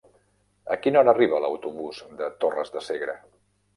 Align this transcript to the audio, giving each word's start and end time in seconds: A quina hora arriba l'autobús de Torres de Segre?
A 0.75 0.77
quina 0.85 1.01
hora 1.01 1.13
arriba 1.17 1.41
l'autobús 1.43 2.01
de 2.23 2.31
Torres 2.47 2.77
de 2.77 2.87
Segre? 2.87 3.17